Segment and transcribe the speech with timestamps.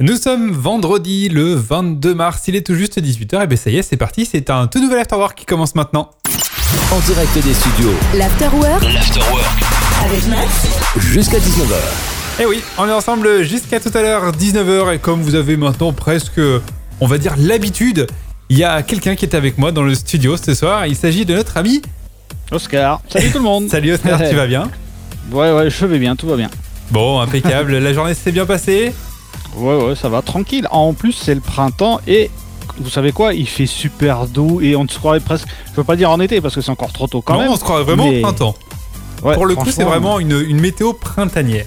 [0.00, 3.78] Nous sommes vendredi le 22 mars, il est tout juste 18h, et bien ça y
[3.78, 6.10] est, c'est parti, c'est un tout nouvel Afterwork qui commence maintenant.
[6.92, 9.44] En direct des studios, L'Afterwork l'Afterwork,
[10.04, 11.74] avec Max jusqu'à 19h.
[12.38, 15.56] Et Eh oui, on est ensemble jusqu'à tout à l'heure, 19h, et comme vous avez
[15.56, 16.40] maintenant presque,
[17.00, 18.06] on va dire, l'habitude,
[18.50, 21.26] il y a quelqu'un qui est avec moi dans le studio ce soir, il s'agit
[21.26, 21.82] de notre ami.
[22.52, 23.68] Oscar, salut tout le monde.
[23.68, 24.70] Salut Oscar, tu vas bien?
[25.32, 26.50] Ouais, ouais, je vais bien, tout va bien.
[26.92, 28.94] Bon, impeccable, la journée s'est bien passée?
[29.56, 30.66] Ouais, ouais, ça va, tranquille.
[30.70, 32.30] En plus, c'est le printemps et
[32.78, 35.48] vous savez quoi Il fait super doux et on se croirait presque.
[35.72, 37.50] Je veux pas dire en été parce que c'est encore trop tôt quand Non, même.
[37.50, 38.54] on se croit vraiment mais- au printemps.
[39.24, 41.66] Ouais, Pour le coup, c'est vraiment une, une météo printanière.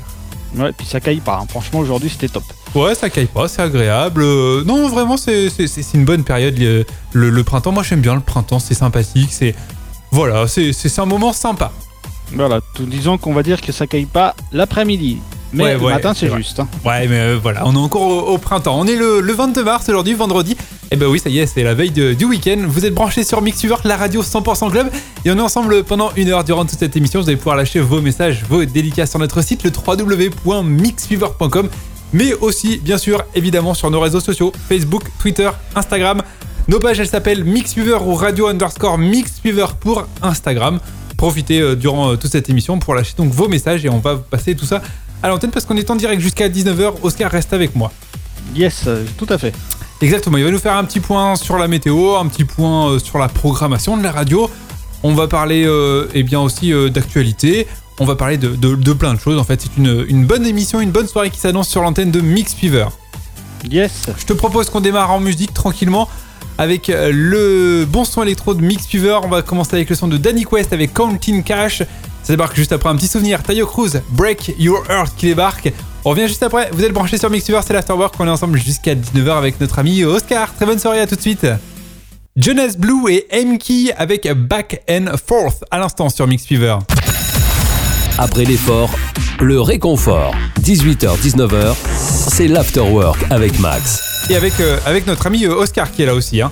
[0.55, 1.39] Ouais, puis ça caille pas.
[1.41, 1.45] hein.
[1.49, 2.43] Franchement, aujourd'hui, c'était top.
[2.75, 4.21] Ouais, ça caille pas, c'est agréable.
[4.23, 7.73] Euh, non, vraiment, c'est c'est- c'est- c'est une bonne période, le, le- le printemps.
[7.73, 9.53] Moi, j'aime bien le printemps, c'est sympathique, c'est...
[10.11, 11.71] Voilà, c'est c'est- c'est un moment sympa.
[12.33, 15.19] Voilà, tout disons qu'on va dire que ça caille pas l'après-midi.
[15.53, 16.59] Mais Ouais, le ouais, matin, c'est juste.
[16.61, 16.67] hein.
[16.85, 18.79] Ouais, mais euh, voilà, on est encore au, au printemps.
[18.79, 20.55] On est le, le 22 mars aujourd'hui, vendredi.
[20.91, 22.57] Et ben oui, ça y est, c'est la veille de- du week-end.
[22.67, 24.89] Vous êtes branchés sur Mixfever, la radio 100% club.
[25.25, 27.19] Et on est ensemble pendant une heure durant toute cette émission.
[27.21, 31.69] Vous allez pouvoir lâcher vos messages, vos délicats sur notre site, le www.mixfever.com.
[32.13, 36.21] Mais aussi, bien sûr, évidemment, sur nos réseaux sociaux Facebook, Twitter, Instagram.
[36.67, 40.79] Nos pages, elles s'appellent Mixfever ou radio underscore Mixfever pour Instagram.
[41.17, 44.15] Profitez euh, durant euh, toute cette émission pour lâcher donc vos messages et on va
[44.17, 44.81] passer tout ça
[45.23, 46.93] à l'antenne parce qu'on est en direct jusqu'à 19h.
[47.03, 47.91] Oscar reste avec moi.
[48.55, 49.53] Yes, euh, tout à fait.
[50.01, 52.99] Exactement, il va nous faire un petit point sur la météo, un petit point euh,
[52.99, 54.49] sur la programmation de la radio.
[55.03, 57.67] On va parler euh, eh bien aussi euh, d'actualité.
[57.99, 59.37] On va parler de, de- de plein de choses.
[59.37, 62.19] En fait, c'est une, une bonne émission, une bonne soirée qui s'annonce sur l'antenne de
[62.19, 62.87] Mix Fever.
[63.69, 64.07] Yes.
[64.17, 66.09] Je te propose qu'on démarre en musique tranquillement
[66.57, 69.19] avec euh, le bon son électro de Mix Fever.
[69.23, 71.83] On va commencer avec le son de Danny Quest avec Counting Cash.
[72.23, 73.41] Ça débarque juste après un petit souvenir.
[73.43, 75.71] Tayo Cruz, Break Your Earth qui débarque.
[76.05, 76.69] On revient juste après.
[76.71, 78.15] Vous êtes branchés sur Mix Fever, c'est l'Afterwork.
[78.19, 80.53] On est ensemble jusqu'à 19h avec notre ami Oscar.
[80.53, 81.47] Très bonne soirée, à tout de suite.
[82.37, 86.77] Jonas Blue et M-Key avec Back and Forth à l'instant sur Mix Fever.
[88.17, 88.89] Après l'effort,
[89.39, 90.33] le réconfort.
[90.61, 94.27] 18h-19h, c'est l'Afterwork avec Max.
[94.29, 96.41] Et avec, euh, avec notre ami euh, Oscar qui est là aussi.
[96.41, 96.51] Hein.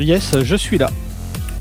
[0.00, 0.90] Yes, je suis là.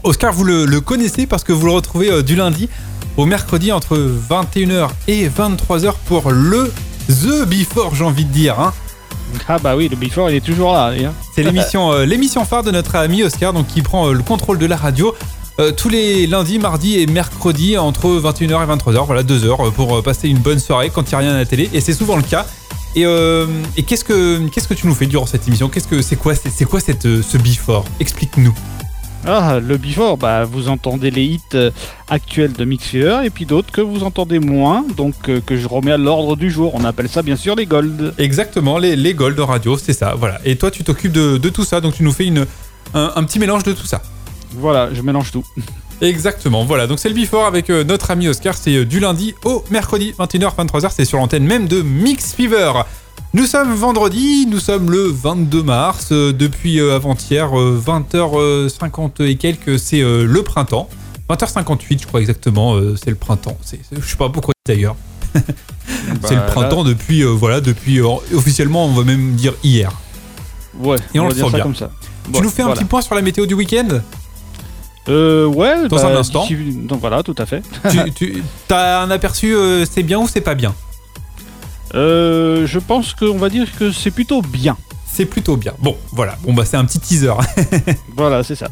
[0.04, 2.70] Oscar, vous le, le connaissez parce que vous le retrouvez euh, du lundi
[3.18, 3.98] au mercredi entre
[4.30, 6.72] 21h et 23h pour le
[7.10, 8.60] The Before, j'ai envie de dire.
[8.60, 8.74] hein.
[9.48, 10.88] Ah bah oui, le Before, il est toujours là.
[10.98, 11.14] hein.
[11.36, 14.58] C'est l'émission euh, l'émission phare de notre ami Oscar, donc qui prend euh, le contrôle
[14.58, 15.14] de la radio
[15.60, 19.06] euh, tous les lundis, mardis et mercredis entre 21h et 23h.
[19.06, 21.46] Voilà, deux heures pour passer une bonne soirée quand il n'y a rien à la
[21.46, 21.70] télé.
[21.74, 22.46] Et c'est souvent le cas.
[22.96, 23.04] Et,
[23.78, 25.70] et qu'est-ce que qu'est-ce que tu nous fais durant cette émission?
[25.70, 27.86] Qu'est-ce que c'est quoi c'est c'est quoi cette ce Before?
[28.02, 28.54] Explique-nous.
[29.28, 31.70] Ah, le Before, bah, vous entendez les hits euh,
[32.10, 35.92] actuels de Mixer et puis d'autres que vous entendez moins, donc euh, que je remets
[35.92, 36.74] à l'ordre du jour.
[36.74, 38.16] On appelle ça bien sûr les Gold.
[38.18, 40.40] Exactement, les, les gold de radio, c'est ça, voilà.
[40.44, 42.46] Et toi, tu t'occupes de, de tout ça, donc tu nous fais une,
[42.96, 44.02] un, un petit mélange de tout ça.
[44.56, 45.46] Voilà, je mélange tout.
[46.02, 46.88] Exactement, voilà.
[46.88, 50.14] Donc c'est le Before avec euh, notre ami Oscar, c'est euh, du lundi au mercredi,
[50.18, 52.72] 21h, 23h, c'est sur l'antenne même de Mix Fever.
[53.34, 59.36] Nous sommes vendredi, nous sommes le 22 mars, euh, depuis euh, avant-hier, euh, 20h50 et
[59.38, 60.90] quelques, c'est euh, le printemps.
[61.30, 63.58] 20h58, je crois exactement, euh, c'est le printemps.
[63.62, 64.98] C'est, c'est- je sais pas pourquoi d'ailleurs.
[65.34, 69.92] c'est le Bah, printemps depuis, euh, voilà, depuis, euh, officiellement, on va même dire hier.
[70.80, 71.64] ouais, Et on va le dire sent ça bien.
[71.64, 71.90] comme ça.
[72.34, 72.80] Tu nous fais un voilà.
[72.82, 73.88] petit point sur la météo du week-end?
[75.08, 75.88] Euh, ouais.
[75.88, 76.42] Dans un instant.
[76.46, 77.64] d'ici- Donc voilà, tout à fait.
[78.14, 80.76] Tu, tu as un aperçu, euh, c'est bien ou c'est pas bien?
[81.94, 84.78] Euh, je pense qu'on va dire que c'est plutôt bien.
[85.14, 85.74] C'est plutôt bien.
[85.80, 86.38] Bon, voilà.
[86.44, 87.34] Bon, bah, c'est un petit teaser
[88.16, 88.70] Voilà, c'est ça.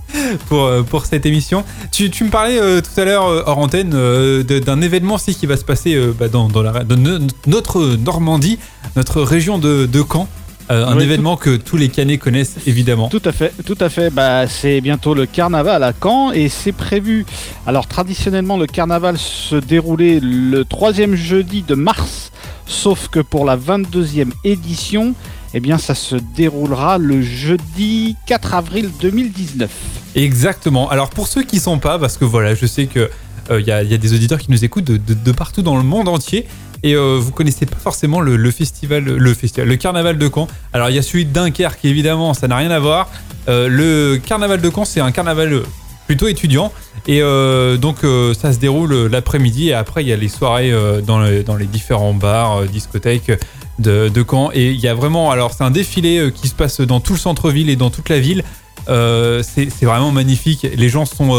[0.48, 1.66] pour, euh, pour cette émission.
[1.92, 5.46] Tu, tu me parlais euh, tout à l'heure, hors antenne, euh, d'un événement aussi qui
[5.48, 8.58] va se passer bah, dans, dans la, dans notre Normandie,
[8.96, 10.30] notre région de, de Caen.
[10.72, 13.10] Euh, un Oui, événement que tous les Canets connaissent évidemment.
[13.10, 14.12] Tout à fait, tout à fait.
[14.12, 17.26] Bah, c'est bientôt le carnaval à Caen et c'est prévu.
[17.66, 22.32] Alors traditionnellement, le carnaval se déroulait le troisième jeudi de mars,
[22.70, 25.14] sauf que pour la 22e édition,
[25.54, 29.70] eh bien, ça se déroulera le jeudi 4 avril 2019.
[30.16, 30.90] Exactement.
[30.90, 33.10] Alors pour ceux qui sont pas, parce que voilà, je sais que
[33.52, 36.08] il y, a, y a des auditeurs qui nous écoutent de, partout dans le monde
[36.08, 36.46] entier.
[36.84, 40.48] Et euh, vous connaissez pas forcément le, festival, le festival, le carnaval de Caen.
[40.72, 43.10] Alors il y a celui de Dunkerque, évidemment, ça n'a rien à voir.
[43.48, 45.64] Euh, le carnaval de Caen, c'est un carnaval euh,
[46.10, 46.74] plutôt étudiant.
[47.08, 49.70] Et euh, donc euh, ça se déroule l'après-midi.
[49.70, 53.32] Et après, il y a les soirées euh, dans, le- dans les différents bars, discothèques
[53.78, 54.50] de, de Caen.
[54.56, 57.20] Et il y a vraiment, alors c'est un défilé qui se passe dans tout le
[57.20, 58.44] centre-ville et dans toute la ville.
[58.88, 60.66] C'est vraiment magnifique.
[60.76, 61.30] Les gens sont,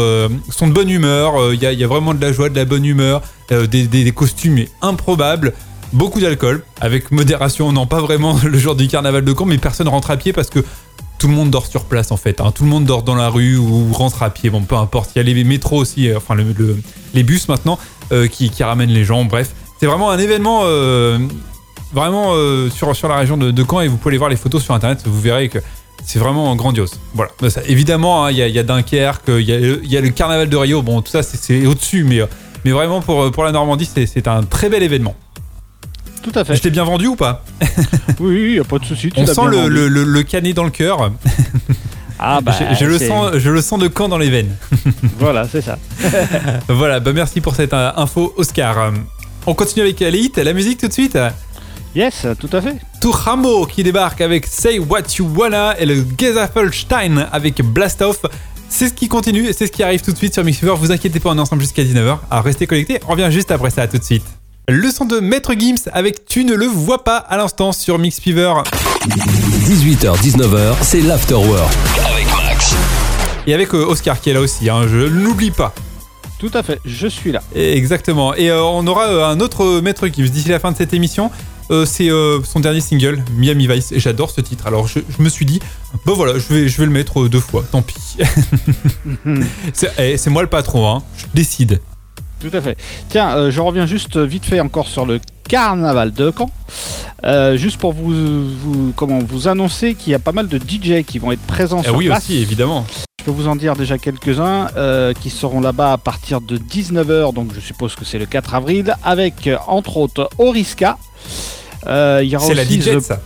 [0.49, 1.33] sont de bonne humeur.
[1.53, 4.11] Il y, y a vraiment de la joie, de la bonne humeur, des, des- des
[4.13, 5.51] costumes improbables.
[5.91, 9.89] beaucoup d'alcool, avec modération, non pas vraiment le jour du carnaval de Caen, mais personne
[9.89, 10.59] rentre à pied parce que
[11.21, 12.41] tout le monde dort sur place en fait.
[12.41, 12.51] hein.
[12.51, 15.11] Tout le monde dort dans la rue ou rentre à pied, bon peu importe.
[15.15, 16.81] Il y a les métros aussi, euh, enfin le- le-
[17.13, 17.77] les bus maintenant
[18.11, 19.51] euh, qui, ramènent les gens, bref.
[19.79, 21.19] C'est vraiment un événement euh,
[21.93, 22.33] vraiment
[22.71, 25.21] sur, sur la région de, Caen et vous pouvez voir les photos sur internet, vous
[25.21, 25.59] verrez que
[26.03, 26.99] c'est vraiment grandiose.
[27.13, 27.31] Voilà.
[27.67, 31.11] Évidemment, hein, il y, a, Dunkerque, il y, a le- carnaval de Rio, bon tout
[31.11, 32.21] ça c'est- au-dessus, mais,
[32.65, 35.15] mais vraiment pour, pour la Normandie c'est un très bel événement.
[36.21, 36.55] Tout à fait.
[36.55, 37.43] Je t'ai bien vendu ou pas
[38.19, 39.11] Oui, oui, y a pas de souci.
[39.17, 41.11] On sent le, le, le- le canet dans le cœur.
[42.23, 44.55] Ah bah, je, je le sens, je le sens de Caen dans les veines.
[45.17, 45.79] Voilà, c'est ça.
[46.67, 48.91] Voilà, bah merci pour cette euh, info, Oscar.
[49.47, 51.17] On continue avec les hits, la musique tout de suite.
[51.95, 52.75] Yes, tout à fait.
[53.01, 58.19] Turamo qui débarque avec Say What You Wanna et le Gesaffelstein avec Blast Off.
[58.69, 60.75] C'est ce qui continue et c'est ce qui arrive tout de suite sur Mixfever.
[60.77, 62.19] Vous inquiétez pas, on est ensemble jusqu'à 19h.
[62.29, 64.23] Alors restez connectés, on revient juste après ça, tout de suite.
[64.73, 68.53] Le son de Maître Gims avec Tu ne le vois pas à l'instant sur Mixfever.
[69.65, 71.69] 18h-19h, c'est l'afterwork
[72.05, 72.73] avec Max.
[73.47, 75.75] Et avec euh, Oscar qui est là aussi, hein, je ne l'oublie pas.
[76.39, 76.79] Tout à fait.
[76.85, 77.43] Je suis là.
[77.53, 78.33] Exactement.
[78.33, 81.31] Et euh, on aura euh, un autre Maître Gims d'ici la fin de cette émission.
[81.69, 84.67] Euh, c'est euh, son dernier single, Miami Vice, et j'adore ce titre.
[84.67, 85.59] Alors je, je me suis dit,
[86.05, 88.17] bah voilà, je vais, je vais le mettre deux fois, tant pis.
[89.73, 91.03] c'est eh, c'est moi le patron, hein.
[91.17, 91.81] je décide.
[92.41, 92.77] Tout à fait.
[93.09, 96.49] Tiens, euh, je reviens juste vite fait encore sur le carnaval de Caen.
[97.23, 98.11] Euh, juste pour vous,
[98.57, 101.81] vous- comment, vous annoncer qu'il y a pas mal de DJ qui vont être présents
[101.81, 102.23] Eh sur oui place.
[102.23, 102.85] aussi, évidemment.
[103.19, 107.33] Je peux vous en dire déjà quelques-uns euh, qui seront là-bas à partir de 19h,
[107.33, 110.97] donc je suppose que c'est le 4 avril, avec euh, entre autres Oriska.
[111.85, 113.19] Euh, il y aura C'est la aussi DJ The- ça.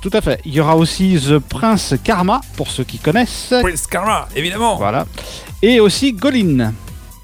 [0.00, 0.40] Tout à fait.
[0.44, 3.52] Il y aura aussi The Prince Karma, pour ceux qui connaissent.
[3.62, 4.76] Prince Karma, évidemment.
[4.76, 5.06] Voilà.
[5.62, 6.72] Et aussi Golin.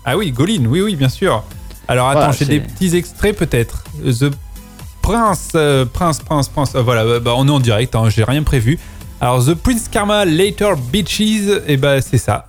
[0.04, 1.44] Ah oui, Golin, oui, oui, bien sûr.
[1.88, 3.84] Alors attends, Voilà, j'ai des petits extraits peut-être.
[4.04, 4.30] The
[5.00, 6.74] Prince, euh, Prince, Prince, Prince.
[6.74, 8.78] euh, voilà, bah, bah, on est en direct, hein, j'ai rien prévu.
[9.20, 11.20] Alors The Prince Karma Later Beaches,
[11.66, 12.48] et bah c'est ça.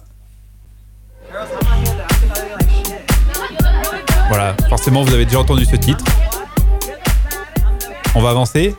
[4.30, 6.04] Voilà, forcément vous avez déjà entendu ce titre.
[8.16, 8.76] On va avancer.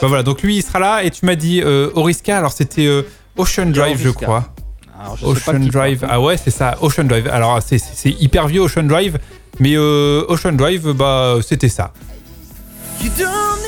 [0.00, 2.86] Bah voilà, donc lui il sera là et tu m'as dit euh, Oriska, alors c'était
[2.86, 3.02] euh,
[3.36, 4.52] Ocean Drive je crois.
[5.00, 7.28] Alors, je sais pas Ocean Drive, ah ouais c'est ça, Ocean Drive.
[7.28, 9.18] Alors c'est- c'est hyper vieux Ocean Drive,
[9.58, 11.92] mais euh, Ocean Drive bah c'était ça.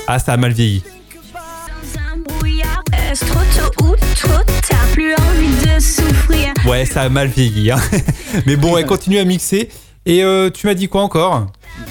[0.06, 0.82] Ah ça a mal vieilli.
[6.68, 7.70] Ouais ça a mal vieilli.
[7.72, 7.80] Hein.
[8.46, 9.68] mais bon, elle continue à mixer.
[10.06, 10.22] Et
[10.54, 11.46] tu m'as dit quoi encore?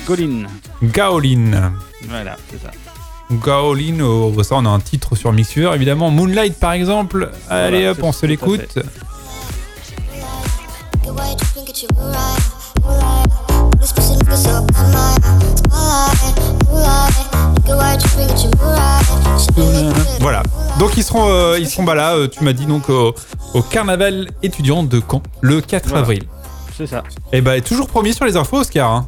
[0.08, 0.44] Golin.
[0.82, 1.74] Gaolin.
[2.08, 2.72] Voilà, c'est ça.
[3.32, 3.98] Gaolin,
[4.44, 6.10] ça on a un titre sur Mixer évidemment.
[6.12, 7.32] Moonlight par exemple.
[7.50, 8.80] Allez Voilà, hop, on se l'écoute.
[20.20, 20.44] Voilà.
[20.80, 23.14] Donc ils seront, euh, ils seront bah là, euh, tu m'as dit donc au,
[23.54, 26.02] au carnaval étudiant de Caen le 4 Voilà.
[26.02, 26.24] avril.
[26.78, 27.04] C'est ça.
[27.34, 28.92] Et bah toujours premier sur les infos Oscar.
[28.92, 29.08] hein.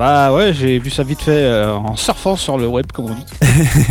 [0.00, 3.14] Bah ouais, j'ai vu ça vite fait euh, en surfant sur le web, comme on
[3.14, 3.26] dit.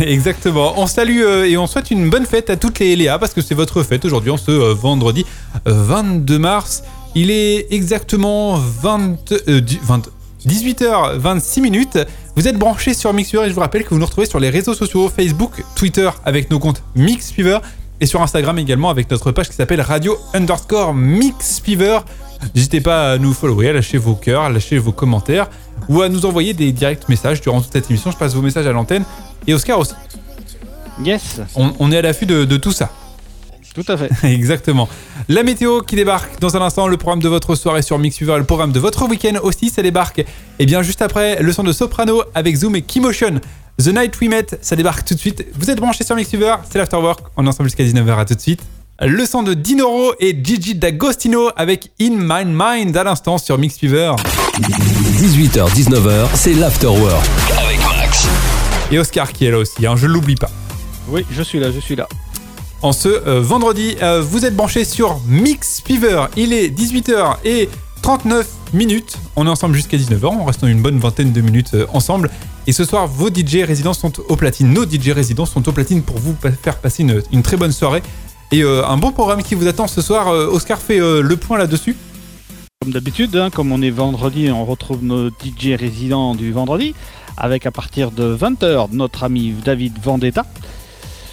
[0.04, 0.74] Exactement.
[0.76, 3.40] On salue euh, et on souhaite une bonne fête à toutes les Léa parce que
[3.40, 5.24] c'est votre fête aujourd'hui en ce euh, vendredi
[5.68, 6.82] euh, 22 mars.
[7.14, 10.08] Il est exactement 20, euh, dix- 20
[10.48, 11.98] 18h26 minutes.
[12.34, 14.50] Vous êtes branchés sur Mixfever et je vous rappelle que vous nous retrouvez sur les
[14.50, 17.58] réseaux sociaux Facebook, Twitter avec nos comptes Mixfever
[18.00, 21.98] et sur Instagram également avec notre page qui s'appelle Radio underscore Mixfever.
[22.54, 25.50] N'hésitez pas à nous follower, à lâcher vos cœurs, à lâcher vos commentaires
[25.88, 28.10] ou à nous envoyer des directs messages durant toute cette émission.
[28.10, 29.04] Je passe vos messages à l'antenne
[29.46, 29.94] et Oscar aussi.
[31.04, 32.90] Yes, On, on est à l'affût de, de tout ça.
[33.74, 34.10] tout à fait.
[34.28, 34.88] Exactement.
[35.28, 38.38] La météo qui débarque dans un instant, le programme de votre soirée sur Mixfever et
[38.38, 40.24] le programme de votre week-end aussi, ça débarque.
[40.58, 43.40] Et bien juste après, le son de Soprano avec Zoom et Keymotion.
[43.78, 45.46] The Night We Met, ça débarque tout de suite.
[45.54, 47.20] Vous êtes branchés sur Mixfever, c'est l'Afterwork.
[47.38, 48.60] On est ensemble jusqu'à 19h, à tout de suite.
[49.02, 54.12] Le son de Dinoro et Gigi D'Agostino avec In My Mind à l'instant sur Mixfever.
[55.16, 57.26] 18h-19h, c'est l'afterwork
[57.58, 58.28] avec Max.
[58.92, 60.50] Et Oscar qui est là aussi, hein, je ne l'oublie pas.
[61.08, 62.08] Oui, je suis là, je suis là.
[62.82, 63.96] en ce euh, vendredi.
[64.02, 66.26] Euh, vous êtes branchés sur Mix Fever.
[66.36, 67.70] Il est 18h et
[68.02, 69.16] 39 minutes.
[69.34, 70.26] On est ensemble jusqu'à 19h.
[70.26, 72.28] On reste une bonne vingtaine de minutes euh, ensemble.
[72.66, 74.74] Et ce soir, vos DJ résidents sont au platine.
[74.74, 78.02] Nos DJ résidents sont au platine pour vous faire passer une, une très bonne soirée.
[78.52, 80.28] Et euh, un bon programme qui vous attend ce soir.
[80.28, 81.96] Euh, Oscar fait euh, le point là-dessus.
[82.82, 86.94] Comme d'habitude, hein, comme on est vendredi, on retrouve nos DJ résidents du vendredi,
[87.36, 90.44] avec à partir de 20h notre ami David Vendetta.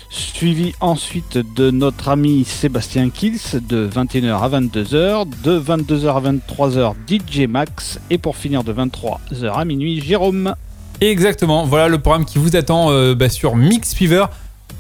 [0.10, 6.94] suivi ensuite de notre ami Sébastien Kills de 21h à 22h, de 22h à 23h
[7.08, 10.54] DJ Max et pour finir de 23h à minuit Jérôme.
[11.00, 14.26] Exactement, voilà le programme qui vous attend euh, bah, sur Mix Fever.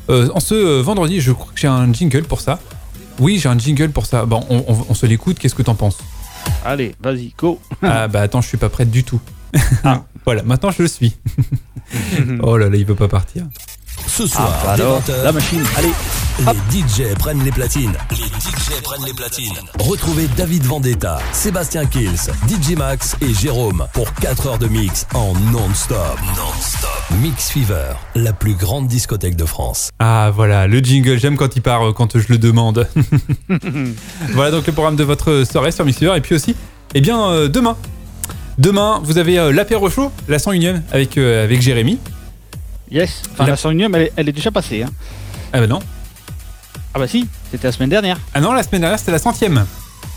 [0.09, 2.59] Euh, en ce euh, vendredi, je crois que j'ai un jingle pour ça.
[3.19, 4.25] Oui, j'ai un jingle pour ça.
[4.25, 5.97] Bon, on, on- on se l'écoute, qu'est-ce que t'en penses
[6.63, 7.59] Allez, vas-y, go.
[7.81, 9.19] Ah bah attends, je suis pas prête du tout.
[9.83, 10.03] Ah.
[10.25, 11.15] voilà, maintenant je le suis.
[12.41, 13.43] oh là là, il veut pas partir.
[14.07, 15.91] Ce soir, Ah, bah alors, 20h, la machine, allez.
[16.39, 17.94] Les DJ prennent les platines.
[18.12, 19.53] Les DJ prennent les platines.
[19.79, 25.34] Retrouvez David Vendetta, Sébastien Kills, DJ Max et Jérôme pour 4 heures de mix en
[25.51, 25.98] non-stop.
[26.36, 26.89] Non-stop.
[27.22, 29.89] Mix Fever, la plus grande discothèque de France.
[30.00, 32.88] Ah voilà, le jingle, j'aime quand il part, euh, quand je le demande.
[34.34, 36.15] voilà donc le programme de votre soirée sur Mix Fever.
[36.15, 36.56] Et puis aussi,
[36.94, 37.75] eh bien, euh, demain.
[38.58, 42.00] Demain, vous avez euh, l'apéro chaud, la 101ème avec, euh, avec Jérémy.
[42.91, 43.22] Yes.
[43.34, 44.82] Enfin, La- la 101 elle, est- elle est déjà passée.
[44.84, 44.89] Hein.
[45.53, 45.79] Ah bah non.
[46.94, 48.20] Ah bah si, c'était la semaine dernière.
[48.34, 49.65] Ah non, la semaine dernière, c'était la centième.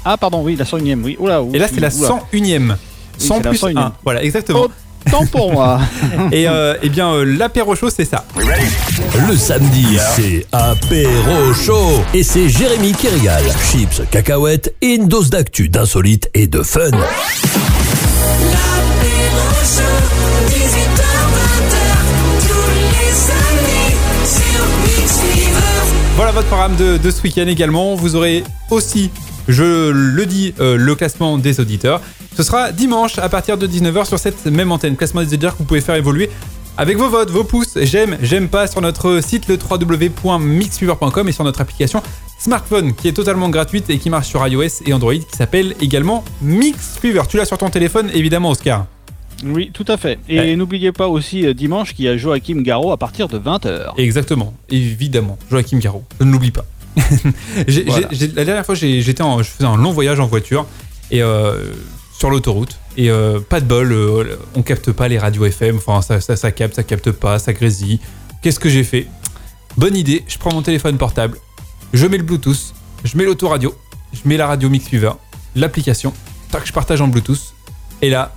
[0.05, 1.17] Ah pardon, oui, la 101 oui.
[1.19, 2.21] Oula, Et là, c'est la oula.
[2.33, 2.77] 101ème.
[3.19, 3.79] 100 c'est la plus 101e.
[3.79, 3.93] 1.
[4.03, 4.69] Voilà, exactement.
[5.11, 5.81] Tant pour moi.
[6.33, 8.25] Et euh, eh bien, euh, l'apéro chaud, c'est ça.
[8.37, 12.03] Le samedi, c'est apéro chaud.
[12.15, 13.45] Et c'est Jérémy qui régale.
[13.71, 16.91] Chips, cacahuètes et une dose d'actu, d'insolite et de fun.
[26.21, 27.95] Voilà votre programme de, ce week-end également.
[27.95, 29.11] Vous aurez aussi,
[29.49, 32.03] je le dis, euh, le classement des auditeurs.
[32.37, 34.97] Ce sera dimanche à partir de 19h sur cette même antenne.
[34.97, 36.29] Classement des auditeurs que vous pouvez faire évoluer
[36.77, 41.45] avec vos votes, vos pouces, j'aime, j'aime pas sur notre site le www.mixfever.com et sur
[41.45, 42.03] notre application
[42.39, 46.23] smartphone qui est totalement gratuite et qui marche sur iOS et Android qui s'appelle également
[46.43, 47.23] Mixfever.
[47.31, 48.85] Tu l'as sur ton téléphone évidemment Oscar.
[49.45, 50.19] Oui, tout à fait.
[50.29, 50.57] Et Ouais.
[50.57, 53.95] n'oubliez pas aussi euh, dimanche qu'il y a Joachim Garraud à partir de 20h.
[53.99, 55.39] Exactement, évidemment.
[55.51, 56.65] Joachim Garraud, je ne l'oublie pas.
[57.87, 58.09] Voilà.
[58.35, 60.67] la dernière fois, j'étais en- je faisais un long voyage en voiture
[61.11, 61.73] et euh,
[62.19, 62.79] sur l'autoroute.
[62.97, 65.77] Et euh, pas de bol, euh, on capte pas les radios FM.
[65.77, 68.01] Enfin, ça, ça, ça capte, ça capte pas, ça grésille.
[68.43, 69.07] Qu'est-ce que j'ai fait?
[69.77, 71.37] Bonne idée, je prends mon téléphone portable,
[71.93, 73.73] je mets le Bluetooth, je mets l'autoradio,
[74.13, 75.13] je mets la radio Mixfever,
[75.55, 76.13] l'application,
[76.51, 77.55] tac, je partage en Bluetooth.
[78.03, 78.35] Et là,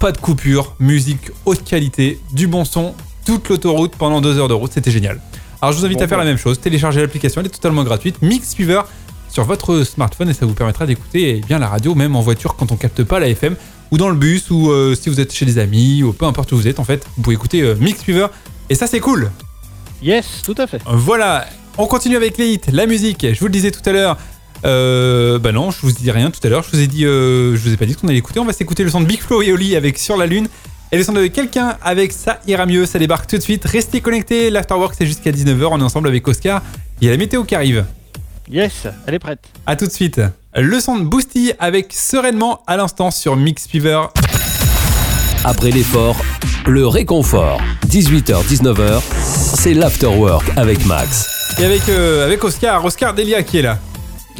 [0.00, 2.94] pas de coupure, musique haute qualité, du bon son,
[3.26, 5.20] toute l'autoroute pendant deux heures de route, c'était génial.
[5.60, 7.84] Alors je vous invite Bon, à faire la même chose, télécharger l'application, elle est totalement
[7.84, 8.80] gratuite, Mixfever
[9.28, 12.56] sur votre smartphone et ça vous permettra d'écouter eh bien la radio même en voiture
[12.56, 13.54] quand on capte pas la FM
[13.92, 16.50] ou dans le bus ou euh, si vous êtes chez des amis ou peu importe
[16.52, 18.28] où vous êtes en fait, vous pouvez écouter euh, Mixfever
[18.70, 19.30] et ça c'est cool.
[20.02, 20.80] Yes, tout à fait.
[20.86, 23.26] Voilà, on continue avec les hits, la musique.
[23.30, 24.16] Je vous le disais tout à l'heure.
[24.64, 26.62] Euh, bah non, je vous dis rien tout à l'heure.
[26.64, 28.40] Je vous ai dit, euh, je vous ai pas dit ce qu'on allait écouter.
[28.40, 30.48] On va s'écouter le son de Big Flo et Oli avec Sur la Lune.
[30.92, 32.84] Et le son de quelqu'un avec Ça ira mieux.
[32.86, 33.64] Ça débarque tout de suite.
[33.64, 34.50] Restez connectés.
[34.50, 35.68] L'Afterwork c'est jusqu'à 19h.
[35.70, 36.62] On est ensemble avec Oscar.
[37.00, 37.84] Il y a la météo qui arrive.
[38.50, 39.40] Yes, elle est prête.
[39.66, 40.20] A tout de suite.
[40.56, 44.02] Le son de Boosty avec Sereinement à l'instant sur Mix Fever.
[45.44, 46.16] Après l'effort,
[46.66, 47.60] le réconfort.
[47.86, 51.56] 18h-19h, c'est l'afterwork avec Max.
[51.60, 52.84] Et avec, euh, avec Oscar.
[52.84, 53.78] Oscar Delia qui est là.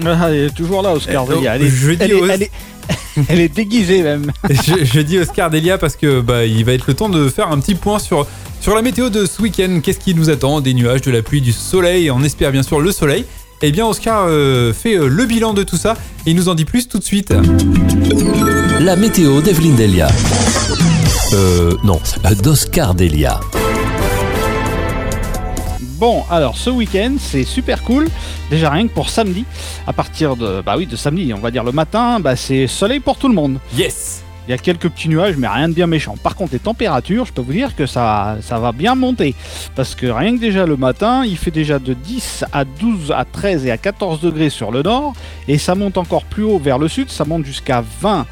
[0.07, 1.25] Ah, elle est toujours là, Oscar.
[1.29, 1.53] Eh, Delia.
[1.53, 2.51] oh, elle, est, je dis elle, est, Os- elle, est,
[3.29, 4.33] elle est déguisée même.
[4.51, 7.51] je, je dis Oscar Delia parce que bah, il va être le temps de faire
[7.51, 8.27] un petit point sur,
[8.61, 9.81] sur la météo de ce week-end.
[9.83, 10.61] Qu'est-ce qui nous attend?
[10.61, 12.11] Des nuages, de la pluie, du soleil.
[12.11, 13.25] On espère bien sûr le soleil.
[13.63, 15.95] Eh bien, Oscar euh, fait euh, le bilan de tout ça
[16.27, 17.35] et il nous en dit plus tout de suite.
[18.81, 20.09] La météo d'Evelyne Delia.
[21.35, 22.01] Euh, non,
[22.43, 23.39] d'Oscar Delia.
[26.01, 28.09] Bon, alors ce week-end, c'est super cool.
[28.49, 29.45] Déjà rien que pour samedi,
[29.87, 33.01] à partir de, bah oui, de samedi, on va dire le matin, bah c'est soleil
[33.01, 33.59] pour tout le monde.
[33.77, 36.15] Yes Il y a quelques petits nuages, mais rien de bien méchant.
[36.23, 39.35] Par contre, les températures, je peux vous dire que ça, ça va bien monter.
[39.77, 43.27] Parce que rien que déjà le matin, il fait déjà de 10 à 12 à
[43.27, 45.13] 13 et à 14 degrés sur le nord.
[45.49, 48.25] Et ça monte encore plus haut vers le sud, ça monte jusqu'à 20,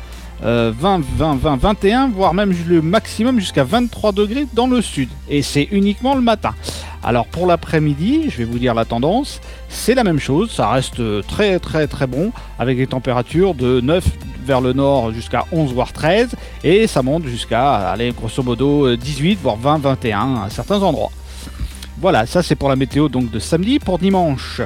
[0.45, 5.09] euh, 20, 20, 20, 21, voire même le maximum jusqu'à 23 degrés dans le sud.
[5.29, 6.55] Et c'est uniquement le matin.
[7.03, 11.01] Alors pour l'après-midi, je vais vous dire la tendance, c'est la même chose, ça reste
[11.27, 14.05] très très très bon, avec des températures de 9
[14.45, 19.39] vers le nord jusqu'à 11 voire 13, et ça monte jusqu'à, allez, grosso modo 18
[19.41, 21.11] voire 20, 21 à certains endroits.
[22.01, 23.81] Voilà, ça c'est pour la météo donc de samedi.
[23.81, 24.61] Pour dimanche,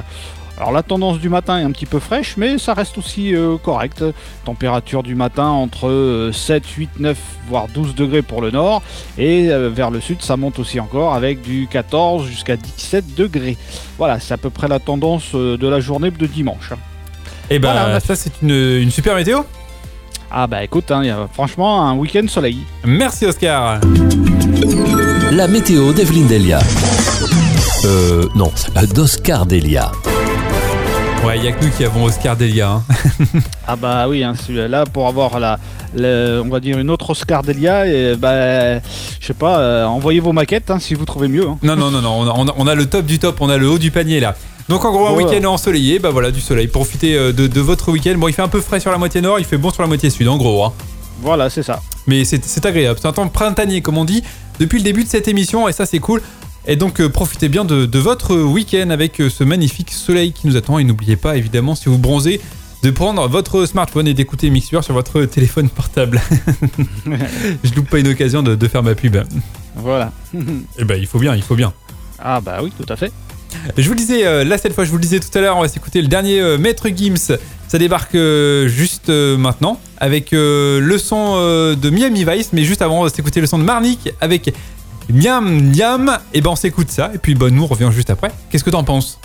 [0.57, 3.57] alors la tendance du matin est un petit peu fraîche, mais ça reste aussi euh,
[3.57, 4.03] correct.
[4.45, 7.17] Température du matin entre euh, 7, 8, 9,
[7.49, 8.83] voire 12 degrés pour le nord.
[9.17, 13.57] Et euh, vers le sud, ça monte aussi encore avec du 14 jusqu'à 17 degrés.
[13.97, 16.71] Voilà, c'est à peu près la tendance euh, de la journée de dimanche.
[17.49, 19.41] Et bah, Voilà, on a- ça, c'est une, une super météo.
[20.35, 22.59] Ah bah écoute, hein, il y a franchement un week-end soleil.
[22.85, 23.79] Merci, Oscar.
[25.31, 26.59] La météo d'Evelyne Delia.
[27.85, 28.51] Euh, non,
[28.95, 29.91] d'Oscar Delia.
[31.25, 32.69] Ouais, il y a que nous qui avons Oscar Delia.
[32.69, 32.83] hein.
[33.67, 35.57] Ah bah oui, hein, celui-là pour avoir la,
[35.97, 38.79] on va dire une autre Oscar Delia, et bah,
[39.19, 41.45] je sais pas, euh, envoyez vos maquettes hein, si vous trouvez mieux.
[41.61, 43.77] Non, non, non, non, on a, on le top du top, on a le haut
[43.77, 44.35] du panier là.
[44.67, 45.27] Donc en gros, un Voilà.
[45.29, 46.67] week-end ensoleillé, bah voilà, du soleil.
[46.67, 48.15] Profitez euh, de, de votre week-end.
[48.17, 49.87] Bon, il fait un peu frais sur la moitié nord, il fait bon sur la
[49.87, 50.71] moitié sud, en gros.
[51.21, 51.81] Voilà, c'est ça.
[52.05, 54.23] Mais c'est c'est agréable, c'est un temps printanier, comme on dit,
[54.59, 56.21] depuis le début de cette émission, et ça c'est cool.
[56.65, 60.47] Et donc euh, profitez bien de, de votre week-end avec euh, ce magnifique soleil qui
[60.47, 60.79] nous attend.
[60.79, 62.39] Et n'oubliez pas, évidemment, si vous bronzez,
[62.83, 66.21] de prendre votre smartphone et d'écouter Mixer sur votre téléphone portable.
[67.63, 69.17] Je loupe pas une occasion de, de faire ma pub.
[69.75, 70.11] Voilà.
[70.77, 71.73] Et ben il faut bien, il faut bien.
[72.19, 73.11] Ah bah oui, tout à fait.
[73.77, 75.57] Je vous le disais, euh, là cette fois, je vous le disais tout à l'heure,
[75.57, 77.37] on va s'écouter le dernier euh, Maître Gims.
[77.67, 81.37] Ça débarque euh, juste maintenant avec le son
[81.75, 84.53] de Miami Vice, mais juste avant, on va s'écouter le son de Marnik avec
[85.09, 86.17] Miam Miam.
[86.33, 88.31] Et ben on s'écoute ça, et puis bah, nous on revient juste après.
[88.49, 89.19] Qu'est-ce que t'en penses?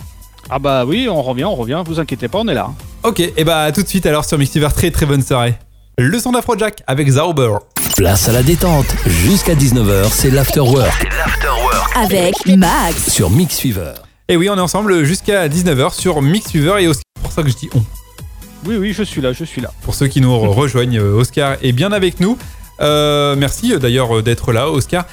[0.51, 2.69] Ah bah oui, on revient, on revient, vous inquiétez pas, on est là.
[2.71, 2.75] hein.
[3.03, 5.55] Ok, et bah à tout de suite alors sur Mixiver, très très bonne soirée.
[5.99, 7.55] Le son d'Afrojack avec Zauber.
[7.97, 8.87] Place à la détente.
[9.07, 11.09] Jusqu'à 19h, c'est l'afterwork
[11.97, 13.11] Avec Max.
[13.11, 13.93] sur Mix Fever.
[14.29, 17.49] Et oui, on est ensemble jusqu'à 19h sur Mixfever et aussi c'est pour ça que
[17.49, 17.83] je dis on.
[18.67, 19.71] Oui, oui, je suis là, je suis là.
[19.83, 22.37] Pour ceux qui nous re- rejoignent, euh, Oscar est bien avec nous.
[22.81, 25.05] Euh, merci euh, d'ailleurs euh, d'être là, Oscar.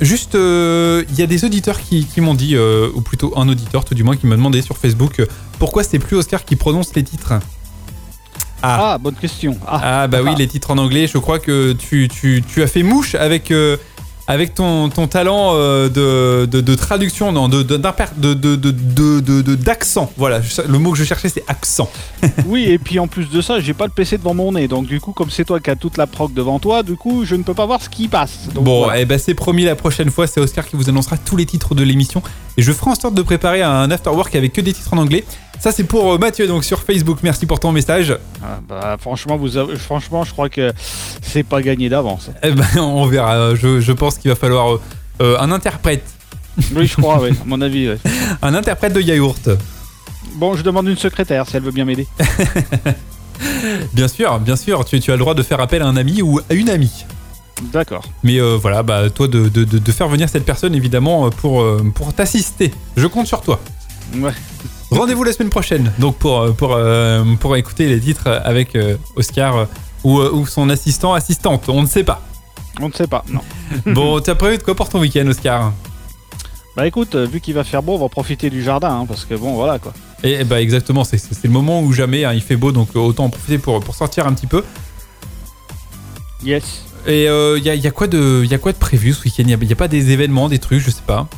[0.00, 3.48] Juste, euh, il y a des auditeurs qui, qui m'ont dit, euh, ou plutôt un
[3.48, 5.26] auditeur tout du moins, qui m'a demandé sur Facebook euh,
[5.58, 7.34] pourquoi c'est plus Oscar qui prononce les titres.
[8.60, 9.56] Ah, Ah, bonne question.
[9.66, 12.66] Ah, ah bah oui, les titres en anglais, je crois que tu, tu, tu as
[12.66, 13.52] fait mouche avec,
[14.26, 17.62] avec ton, ton talent euh, de, de, de traduction, non, de,
[19.56, 20.10] d'accent.
[20.16, 21.90] Voilà, le mot que je cherchais c'est accent.
[22.46, 24.86] oui, et puis en plus de ça, j'ai pas le PC devant mon nez, donc
[24.86, 27.34] du coup, comme c'est toi qui as toute la proc devant toi, du coup, je
[27.34, 28.48] ne peux pas voir ce qui passe.
[28.54, 29.00] Donc, Bon, voilà.
[29.00, 31.74] eh ben c'est promis la prochaine fois, c'est Oscar qui vous annoncera tous les titres
[31.74, 32.22] de l'émission.
[32.56, 35.24] Et je ferai en sorte de préparer un afterwork avec que des titres en anglais.
[35.64, 37.20] Ça c'est pour euh, Mathieu, donc sur Facebook.
[37.22, 38.14] Merci pour ton message.
[38.42, 40.74] Ah, bah, franchement, vous avez- franchement, je crois que
[41.22, 42.28] c'est pas gagné d'avance.
[42.42, 43.54] Eh ben on verra.
[43.54, 44.78] Je, je pense qu'il va falloir
[45.22, 46.04] euh, un interprète.
[46.76, 47.88] Oui, je crois, oui, à mon avis.
[47.88, 47.98] ouais.
[48.42, 49.48] Un interprète de yaourt.
[50.34, 52.06] Bon, je demande une secrétaire si elle veut bien m'aider.
[53.94, 56.20] Bien sûr, bien sûr, tu, tu as le droit de faire appel à un ami
[56.20, 57.04] ou à une amie.
[57.72, 58.04] D'accord.
[58.22, 61.64] Mais euh, voilà, bah, toi de, de- de- de faire venir cette personne évidemment pour,
[61.94, 62.70] pour t'assister.
[62.96, 63.60] Je compte sur toi.
[64.16, 64.32] Ouais.
[64.94, 68.96] Rendez-vous la semaine prochaine, donc pour, euh, pour, euh, pour écouter les titres avec euh,
[69.16, 69.64] Oscar euh,
[70.04, 72.22] ou, euh, ou son assistant, assistante, on ne sait pas.
[72.80, 73.40] On ne sait pas, non.
[73.86, 75.72] Bon, tu as prévu de quoi pour ton week-end, Oscar?
[76.76, 79.24] Bah écoute, euh, vu qu'il va faire beau, on va profiter du jardin, hein, parce
[79.24, 79.92] que bon, voilà quoi.
[80.22, 83.24] Et bah exactement, c'est le moment où jamais hein, il fait beau, donc euh, autant
[83.24, 84.64] en profiter pour, pour sortir un petit peu.
[86.44, 86.84] Yes.
[87.06, 89.44] Et il y, a, y a quoi de y a quoi de prévu ce week-end?
[89.46, 91.28] Il n'y a, pas des événements, des trucs, je sais pas.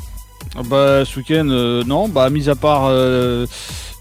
[0.59, 3.47] Ah Bah ce week-end, euh, non, bah mis à part euh,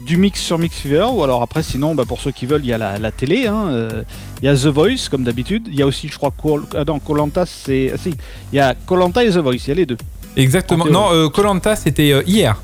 [0.06, 2.70] du mix sur Mix Fever, ou alors après, sinon, bah, pour ceux qui veulent, il
[2.70, 4.04] y a la, la télé, hein, euh,
[4.41, 5.68] il y a The Voice, comme d'habitude.
[5.68, 7.91] Il y a aussi, je crois, Col ah non, Colanta, c'est.
[7.94, 8.13] ah, si,
[8.52, 9.98] il y a Colanta et The Voice, il y a les deux.
[10.36, 10.86] Exactement.
[10.86, 12.58] Non, Colanta c'était euh, hier.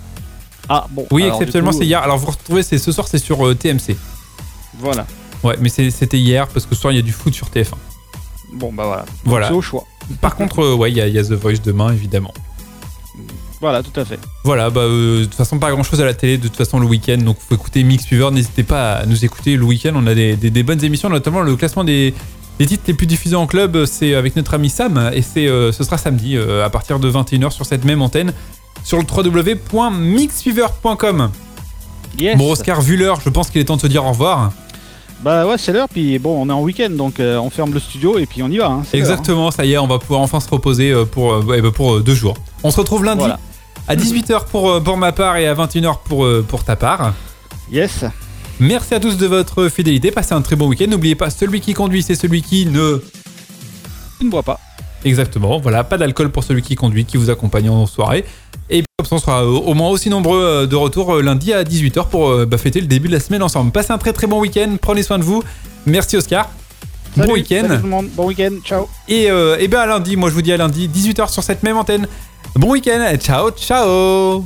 [0.70, 1.06] Ah bon.
[1.12, 2.02] Oui, exceptionnellement c'est hier.
[2.02, 3.96] Alors vous retrouvez, c'est ce soir, c'est sur euh, TMC.
[4.80, 5.06] Voilà.
[5.44, 7.74] Ouais, mais c'était hier parce que ce soir il y a du foot sur TF1.
[8.54, 9.06] Bon, bah voilà.
[9.26, 9.48] Voilà.
[9.48, 9.86] C'est au choix.
[10.20, 12.34] Par contre, euh, ouais, il y, il y a The Voice demain évidemment.
[13.62, 14.18] Voilà, tout à fait.
[14.44, 16.80] Voilà, bah, euh, de toute façon, pas grand chose à la télé, de toute façon,
[16.80, 17.18] le week-end.
[17.18, 18.30] Donc, faut écouter Mix Fever.
[18.32, 19.92] N'hésitez pas à nous écouter le week-end.
[19.96, 22.16] On a des, des- des bonnes émissions, notamment le classement des,
[22.58, 23.86] des titres les plus diffusés en club.
[23.86, 25.12] C'est avec notre ami Sam.
[25.14, 28.34] Et c'est, euh, ce sera samedi euh, à partir de 21h sur cette même antenne
[28.84, 31.30] sur le www.mixfever.com.
[32.20, 32.38] Yes.
[32.38, 34.52] Bon, Oscar, vu l'heure, je pense qu'il est temps de se dire au revoir.
[35.24, 37.80] Bah ouais, c'est l'heure, puis bon, on est en week-end, donc euh, on ferme le
[37.80, 38.70] studio et puis on y va.
[38.70, 38.86] hein, hein.
[38.92, 42.34] Exactement, ça y est, on va pouvoir enfin se reposer pour, euh, pour deux jours.
[42.64, 43.40] On se retrouve lundi Voilà.
[43.88, 47.14] À 18h pour, euh, pour ma part et à 21h pour, euh, pour ta part.
[47.72, 48.06] Yes.
[48.60, 50.12] Merci à tous de votre fidélité.
[50.12, 50.88] Passez un très bon week-end.
[50.88, 53.02] N'oubliez pas, celui qui conduit, c'est celui qui ne.
[54.22, 54.60] Ne bois pas.
[55.04, 55.60] Exactement.
[55.60, 58.24] Voilà, pas d'alcool pour celui qui conduit, qui vous accompagne en soirée.
[58.70, 62.58] Et on sera au moins aussi nombreux euh, de retour lundi à 18h pour bah,
[62.58, 63.72] fêter le début de la semaine ensemble.
[63.72, 64.78] Passez un très très bon week-end.
[64.80, 65.44] Prenez soin de vous.
[65.86, 66.50] Merci Oscar.
[67.16, 67.62] Bon week-end.
[67.68, 68.10] salut tout le monde.
[68.10, 68.56] Bon week-end.
[68.64, 68.88] Ciao.
[69.08, 71.64] Et, euh, et ben à lundi, moi je vous dis à lundi, 18h sur cette
[71.64, 72.08] même antenne.
[72.56, 73.16] Bon week-end.
[73.20, 74.46] Ciao, ciao.